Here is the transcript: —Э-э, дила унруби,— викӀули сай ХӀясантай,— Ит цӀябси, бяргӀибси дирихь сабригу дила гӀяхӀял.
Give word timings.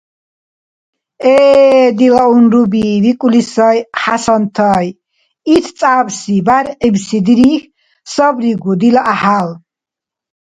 —Э-э, 1.33 1.85
дила 1.97 2.23
унруби,— 2.35 2.85
викӀули 3.03 3.41
сай 3.53 3.77
ХӀясантай,— 4.01 4.87
Ит 5.55 5.65
цӀябси, 5.77 6.35
бяргӀибси 6.47 7.17
дирихь 7.25 7.65
сабригу 8.13 8.73
дила 8.79 9.01
гӀяхӀял. 9.05 9.49